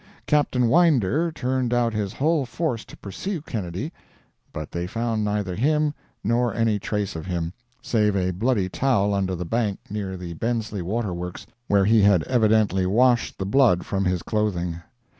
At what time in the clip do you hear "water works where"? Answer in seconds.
10.81-11.85